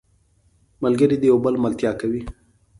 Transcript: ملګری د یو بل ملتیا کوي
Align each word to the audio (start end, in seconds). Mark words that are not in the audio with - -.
ملګری 0.83 1.15
د 1.19 1.23
یو 1.31 1.37
بل 1.45 1.55
ملتیا 1.63 1.91
کوي 2.01 2.21